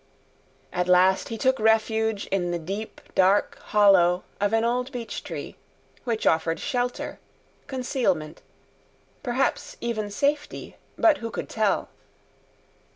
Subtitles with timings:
[0.73, 5.57] At last he took refuge in the deep dark hollow of an old beech tree,
[6.05, 7.19] which offered shelter,
[7.67, 11.89] concealment—perhaps even safety, but who could tell?